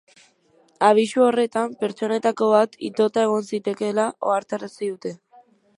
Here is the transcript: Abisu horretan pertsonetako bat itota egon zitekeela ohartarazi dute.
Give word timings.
Abisu 0.87 1.25
horretan 1.25 1.75
pertsonetako 1.83 2.49
bat 2.55 2.79
itota 2.91 3.27
egon 3.29 3.47
zitekeela 3.53 4.09
ohartarazi 4.31 4.95
dute. 4.97 5.19